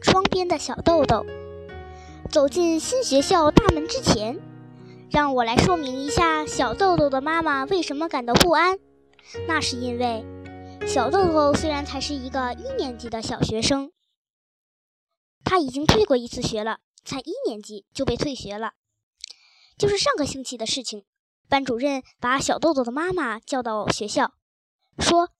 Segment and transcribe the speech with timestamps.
[0.00, 1.24] 窗边的小豆豆。
[2.30, 4.38] 走进新学校大门之前，
[5.10, 8.78] 让我来说明一下小豆豆的妈妈为什么感到不安。
[9.46, 10.24] 那是因为，
[10.86, 13.92] 小豆豆虽然才是一个一年级的小学生，
[15.44, 18.72] 他已经退过一次学了，才一年级就被退学了。
[19.78, 21.04] 就是上个星期的事情，
[21.48, 24.32] 班主任把小豆豆的妈妈叫到学校，
[24.98, 25.30] 说。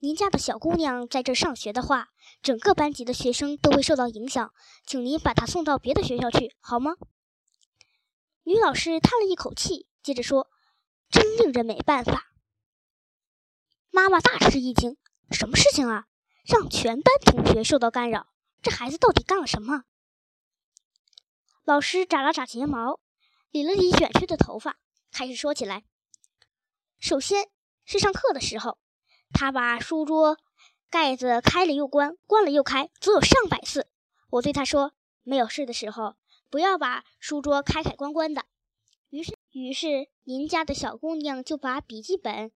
[0.00, 2.10] 您家的小姑娘在这上学的话，
[2.42, 4.52] 整个班级的学生都会受到影响，
[4.86, 6.96] 请您把他送到别的学校去，好吗？
[8.44, 10.48] 女老师叹了一口气，接着说
[11.10, 12.32] ：“真令人没办法。”
[13.90, 14.96] 妈妈大吃一惊
[15.32, 16.06] ：“什么事情啊？
[16.44, 18.28] 让全班同学受到干扰？
[18.62, 19.84] 这孩子到底干了什么？”
[21.64, 23.00] 老师眨了眨睫毛，
[23.50, 24.78] 理了理卷曲的头发，
[25.10, 25.84] 开始说起来
[27.00, 27.48] ：“首先
[27.84, 28.78] 是上课的时候。”
[29.32, 30.38] 他把书桌
[30.88, 33.88] 盖子开了又关，关了又开，足有上百次。
[34.30, 34.92] 我对他说
[35.24, 36.14] ：“没有事的时候，
[36.48, 38.44] 不要把书桌开开关关的。”
[39.10, 42.52] 于是，于是您家的小姑娘就把笔记本、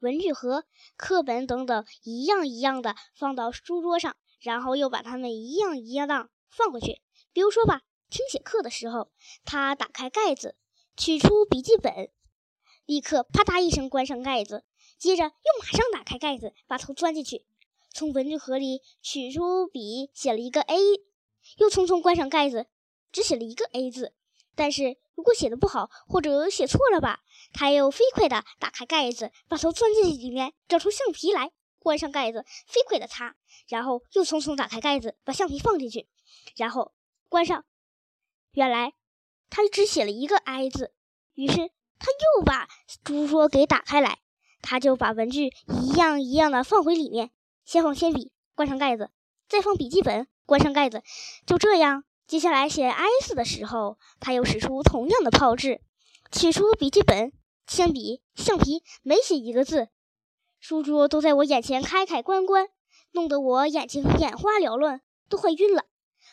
[0.00, 0.64] 文具盒、
[0.96, 7.00] 课本等等一样一样的放到书桌上，然后又把它们一样一样的放回去。
[7.32, 9.10] 比如说吧，听写课的时候，
[9.44, 10.56] 她打开盖子，
[10.96, 12.10] 取出笔记本，
[12.86, 14.64] 立刻啪嗒一声关上盖子。
[14.98, 17.44] 接着又马上打开盖子，把头钻进去，
[17.94, 20.76] 从文具盒里取出笔，写了一个 A，
[21.58, 22.66] 又匆匆关上盖子，
[23.12, 24.14] 只写了一个 A 字。
[24.54, 27.20] 但是如果写的不好或者写错了吧，
[27.52, 33.36] 他又飞快地打开盖子，把头钻进里面，找出橡皮来，关上盖子，飞快地擦，
[33.68, 36.08] 然后又匆匆打开盖子，把橡皮放进去，
[36.56, 36.92] 然后
[37.28, 37.64] 关上。
[38.52, 38.92] 原来
[39.50, 40.92] 他只写了一个 I 字，
[41.34, 42.68] 于是他又把
[43.04, 44.18] 书桌给打开来。
[44.64, 47.32] 他就把文具一样一样的放回里面，
[47.64, 49.10] 先放铅笔，关上盖子，
[49.48, 51.02] 再放笔记本，关上盖子。
[51.46, 55.80] 就这样，接下来写 S 的时候，他又使出同样的炮制，
[56.30, 57.32] 取出笔记本、
[57.66, 59.88] 铅笔、橡皮，没写一个字。
[60.60, 62.68] 书桌都在我眼前开开关关，
[63.12, 65.84] 弄得我眼睛眼花缭乱，都快晕了。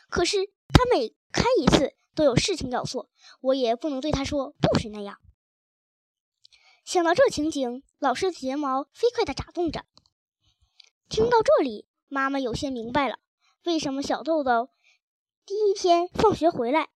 [0.10, 0.38] 可是
[0.74, 3.10] 他每开一次都有事情要做，
[3.42, 5.18] 我也不能对他说不许那样。
[6.86, 9.86] 想到这情景，老师的睫毛飞快地眨动着。
[11.10, 13.18] 听到这里，妈妈有些明白了，
[13.64, 14.70] 为什么小豆豆
[15.44, 16.90] 第一天放学回来，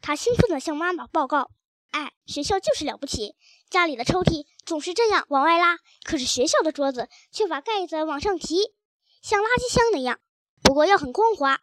[0.00, 1.50] 他兴奋地向妈妈报告
[1.92, 3.36] ：“哎，学校就是了不起，
[3.68, 8.72] 家里的抽屉总是这样往外拉，可是学校的桌子却把盖子往上提，
[9.20, 10.18] 像垃圾箱那样。
[10.62, 11.60] 不过要很光滑，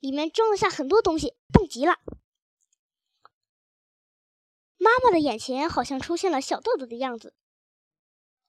[0.00, 2.00] 里面装得下很多东西，棒极了。”
[4.76, 7.34] 妈妈的眼前好像出现了小豆豆的样子，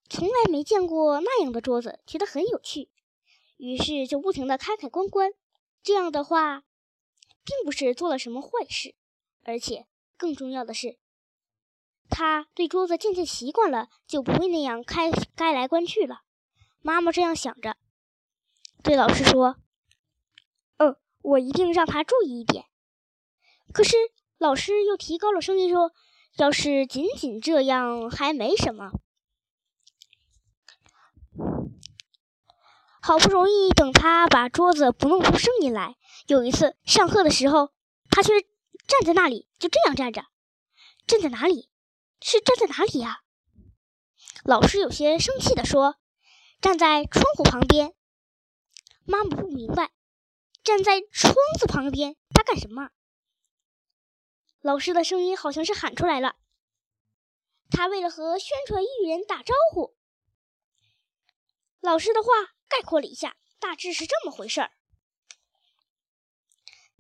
[0.10, 2.90] 从来没见过那样的桌子，觉得很有趣，
[3.58, 5.32] 于是就不停的开开关关。
[5.84, 6.64] 这样的话，
[7.44, 8.96] 并不是做了什么坏事，
[9.44, 10.98] 而且更重要的是，
[12.10, 16.22] 他对桌子渐渐习惯了，就不会那样开开来关去了。
[16.82, 17.78] 妈妈这样想着，
[18.84, 19.58] 对老师说
[20.78, 22.66] ：“嗯，我一定让他注意一点。”
[23.74, 23.98] 可是
[24.38, 25.92] 老师又提高了声音说。
[26.38, 28.92] 要是仅仅这样还没什么，
[33.06, 35.96] 好不容易等他把桌子不弄出声音来。
[36.26, 37.72] 有一次上课的时候，
[38.10, 40.26] 他却站在那里，就这样站着。
[41.06, 41.70] 站在哪里？
[42.20, 43.22] 是站在哪里呀？
[44.44, 45.98] 老师有些生气地说
[46.60, 47.94] ：“站在窗户旁边。”
[49.06, 49.92] 妈妈不明白，
[50.64, 52.90] 站在窗子旁边，他干什么？
[54.62, 56.38] 老师的声音好像是喊出来了。
[57.70, 59.96] 他为了和宣传艺人打招呼。
[61.82, 62.30] 老师的话
[62.68, 64.72] 概括了一下，大致是这么回事儿。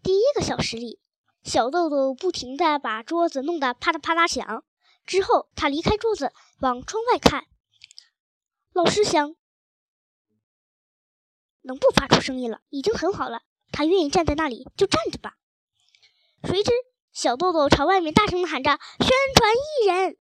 [0.04, 1.00] 第一个小时里，
[1.44, 4.64] 小豆豆不停地把桌子弄得啪嗒啪嗒响。
[5.06, 7.46] 之后，他离开桌子，往窗外看。
[8.74, 9.36] 老师想，
[11.62, 13.42] 能不发出声音了，已经很好了。
[13.72, 15.38] 他愿意站在那里，就站着吧。
[16.44, 16.72] 谁知。
[17.12, 20.18] 小豆豆朝外面大声地喊着：“宣传艺人！”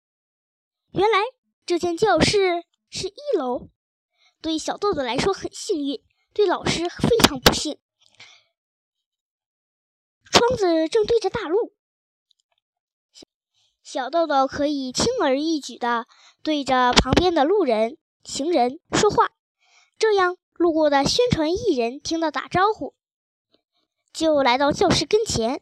[0.92, 1.20] 原来
[1.66, 3.70] 这间教室是一楼，
[4.42, 6.02] 对小豆豆来说很幸运，
[6.34, 7.78] 对老师非常不幸。
[10.32, 11.74] 窗子正对着大路，
[13.84, 16.08] 小豆豆可以轻而易举地
[16.42, 19.30] 对着旁边的路人、行人说话，
[20.00, 22.96] 这样路过的宣传艺人听到打招呼，
[24.12, 25.62] 就来到教室跟前。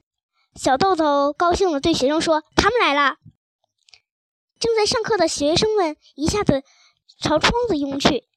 [0.55, 3.17] 小豆豆高兴地对学生说：“他们来了！”
[4.59, 6.63] 正在上课的学生们一下子
[7.19, 8.28] 朝窗子涌去，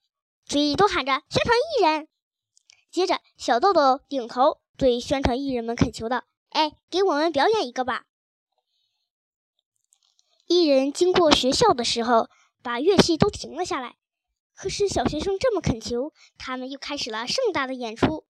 [0.45, 2.07] 嘴里都喊着“宣传艺人”。
[2.91, 8.05] 接着，小豆豆顶头对宣传艺人们恳求道：“哎，给我们表演一个吧！”
[10.45, 12.29] 艺人经过学校的时候，
[12.61, 13.95] 把乐器都停了下来。
[14.55, 18.25] 可是小学生这么恳求，他们又开始了盛大的演出，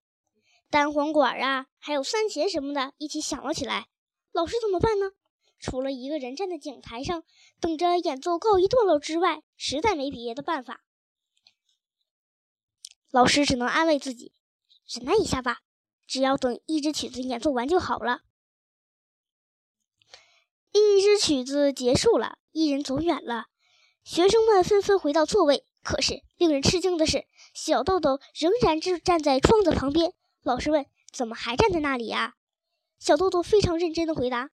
[0.69, 3.87] 单簧管啊，还有三弦什么的，一起响了起来。
[4.31, 5.11] 老师怎么办呢？
[5.59, 7.23] 除了一个人站在讲台上
[7.59, 10.81] 等着演奏告一段落之外，实在没别的办法。
[13.13, 14.31] 老师只能安慰自己，
[14.91, 15.59] 忍耐一下吧，
[16.07, 18.21] 只要等一支曲子演奏完就好了。
[20.71, 23.45] 一支曲子结束了，艺人走远了，
[24.03, 25.63] 学生们纷纷回到座位。
[25.83, 30.15] 可是令人吃惊的是，小豆豆仍然就站在窗子旁边。
[30.41, 32.33] 老师问：“怎么还站在那里呀？”
[32.97, 34.49] 小豆豆非常认真的回答：“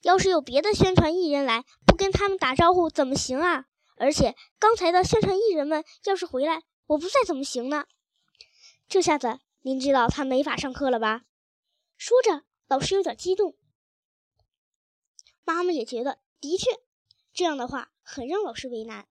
[0.00, 3.66] 要是有别的宣传艺人来，不跟他们打招呼怎么行啊？
[3.98, 7.86] 而且刚才的宣传艺人们要是回来，我不在怎么行呢？”
[8.88, 11.24] 这下子您知道他没法上课了吧？
[11.96, 13.56] 说着，老师有点激动。
[15.44, 16.70] 妈妈也觉得，的确，
[17.32, 19.08] 这样的话很让老师为难。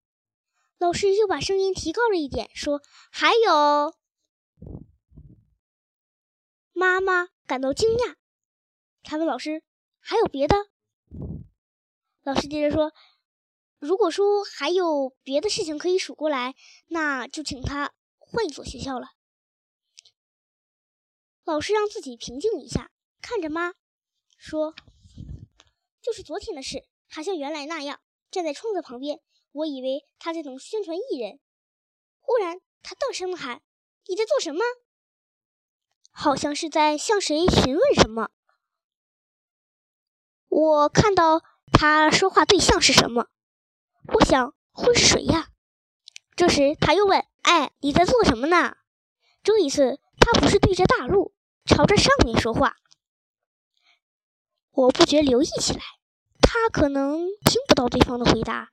[0.78, 2.82] 老师又把声音提高了一点，说
[3.12, 3.96] ：“还有。”
[6.72, 8.16] 妈妈感到惊讶，
[9.04, 9.64] 他问老师
[10.00, 10.56] ：“还有别的？”
[12.24, 12.94] 老师接着说
[13.80, 16.56] ：“如果说还有别的事情可以数过来，
[16.88, 19.12] 那就请他换一所学校了。”
[21.46, 22.92] 老师让自己平静一下，
[23.22, 23.74] 看着妈
[24.38, 24.74] 说。
[26.00, 28.00] 就是昨天的事，还像原来那样
[28.32, 29.20] 站在窗子旁边。
[29.52, 31.42] 我以为他在等宣传艺人，
[32.22, 33.62] 忽然他大声的喊
[34.08, 34.62] ：“你在做什么？”
[36.12, 38.30] 好像是在向谁询问什么。
[40.48, 41.42] 我看到
[41.74, 43.28] 他说话对象是什么，
[44.14, 45.50] 我想会是谁呀？
[46.36, 48.76] 这时他又问：“哎，你在做什么呢？”
[49.44, 51.34] 这一次他不是对着大陆，
[51.66, 52.76] 朝着上面说话。
[54.72, 55.80] 我不觉留意起来。
[56.42, 58.70] 他可能听不到对方的回答。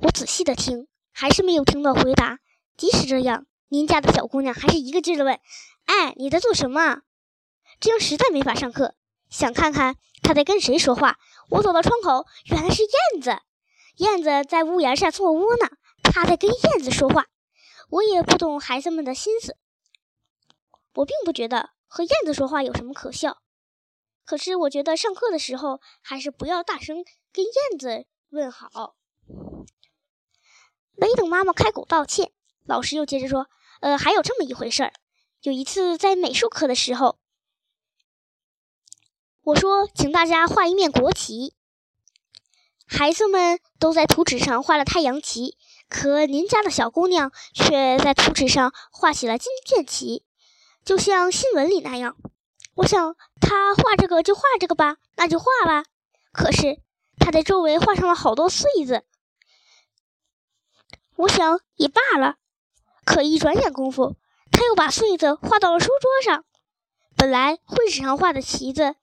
[0.00, 2.38] 我仔细的听，还是没有听到回答。
[2.76, 5.38] 即使这样，您家的小姑娘还是一个劲的问
[5.86, 7.02] ：“哎，你在做什么？”
[7.78, 8.94] 这样实在没法上课。
[9.28, 11.18] 想看看他在跟谁说话。
[11.50, 13.38] 我走到窗口，原来是燕子。
[13.98, 15.70] 燕子在屋檐下做窝呢。
[16.02, 17.26] 他在跟燕子说话。
[17.90, 19.56] 我也不懂孩子们的心思。
[20.94, 23.38] 我并不觉得和燕子说话有什么可笑。
[24.24, 28.96] 可是我觉得上课的时候还是不要大声跟燕子问好。
[30.96, 32.32] 没等妈妈开口道歉，
[32.66, 33.48] 老师又接着说
[33.80, 34.92] ：“呃，还有这么一回事儿。
[35.42, 37.18] 有一次在美术课的时候，
[39.42, 41.54] 我说请大家画一面国旗，
[42.88, 45.58] 孩子们都在图纸上画了太阳旗，
[45.88, 50.24] 可您家的小姑娘却在图纸上画起了金剑旗，
[50.84, 52.16] 就像新闻里那样。”
[52.76, 55.84] 我想他画这个就画这个吧，那就画吧。
[56.32, 56.80] 可是
[57.18, 59.04] 他在周围画上了好多穗子。
[61.16, 62.36] 我想也罢了。
[63.04, 64.16] 可一转眼功夫，
[64.52, 66.44] 他又把穗子画到了书桌上。
[67.16, 68.94] 本来绘纸上画的旗子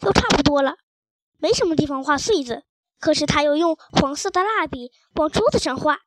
[0.00, 0.76] 就差不多了，
[1.38, 2.64] 没什么地方画穗子。
[3.00, 6.00] 可是他又用黄色的蜡笔往桌子上画，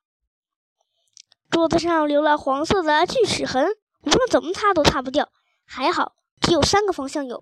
[1.49, 3.65] 桌子上留了黄色的锯齿痕，
[4.01, 5.31] 无论怎么擦都擦不掉。
[5.63, 7.41] 还好，只有三个方向有。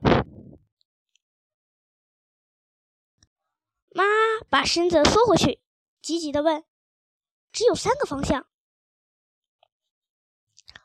[3.92, 4.04] 妈
[4.52, 5.60] 把身子缩回去，
[6.00, 6.64] 急急的问
[7.52, 8.46] ：“只有三个方向？”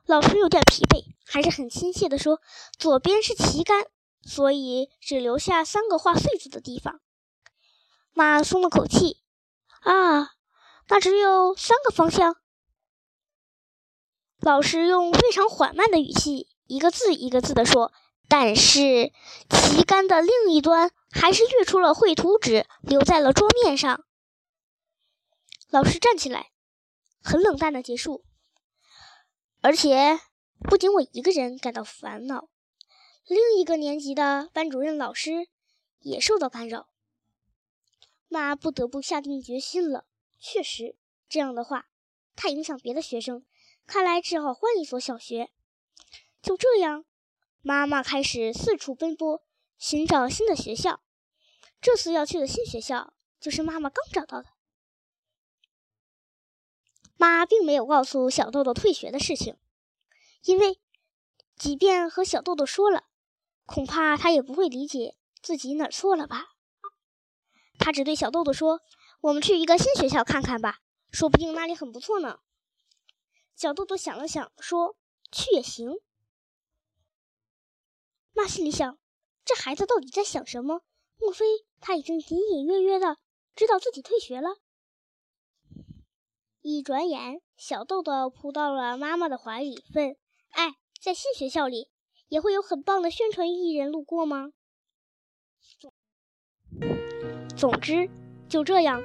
[0.06, 2.40] 老师有点疲惫，还是很亲切的说
[2.78, 3.87] ：“左边是旗杆，
[4.26, 7.00] 所以只留下三个画穗子的地方。”
[8.12, 9.23] 妈松了口气
[9.83, 10.33] ：“啊，
[10.88, 12.37] 那只有三个方向。”
[14.40, 16.49] 老师用非常缓慢的语气。
[16.66, 17.93] 一个字一个字地说，
[18.26, 19.12] 但是
[19.50, 24.02] 旗杆的另一端还是跃出了绘图纸，留在了桌面上。
[25.69, 26.52] 老师站起来，
[27.23, 28.25] 很冷淡的结束。
[29.61, 30.21] 而且
[30.61, 32.49] 不仅我一个人感到烦恼，
[33.26, 35.49] 另一个年级的班主任老师
[36.00, 36.88] 也受到干扰。
[38.28, 40.07] 妈不得不下定决心了。
[40.38, 40.97] 确实，
[41.28, 41.88] 这样的话
[42.37, 43.47] 太影响别的学生，
[43.87, 45.50] 看来只好换一所小学。
[46.43, 47.07] 就这样，
[47.62, 49.43] 妈妈开始四处奔波，
[49.78, 51.00] 寻找新的学校。
[51.81, 54.50] 这次要去的新学校，就是妈妈刚找到的。
[57.16, 59.57] 妈并没有告诉小豆豆退学的事情，
[60.43, 60.78] 因为
[61.57, 63.04] 即便和小豆豆说了，
[63.64, 66.54] 恐怕他也不会理解自己哪儿错了吧。
[67.78, 68.80] 他只对小豆豆说
[69.21, 70.78] ：“我们去一个新学校看看吧，
[71.11, 72.40] 说不定那里很不错呢。”
[73.56, 74.97] 小豆豆想了想，说
[75.30, 75.90] ：“去也行。”
[78.33, 78.99] 妈心里想：
[79.44, 80.83] 这孩子到底在想什么？
[81.16, 81.44] 莫非
[81.80, 83.18] 他已经隐隐约约的
[83.54, 84.56] 知道自己退学了？
[86.61, 90.16] 一转眼，小豆豆扑到了妈妈的怀里，问
[90.50, 91.88] ：“哎，在新学校里
[92.28, 94.52] 也会有很棒的宣传艺人路过吗？”
[97.57, 98.11] 总之，
[98.49, 99.02] 就这样，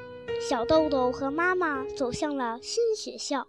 [0.50, 3.48] 小豆豆和妈妈走向了新学校。